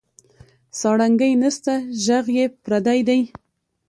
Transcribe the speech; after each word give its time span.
سارنګۍ 0.79 1.31
نسته 1.41 1.73
ږغ 2.03 2.25
یې 2.37 2.45
پردی 2.65 2.99
دی 3.07 3.19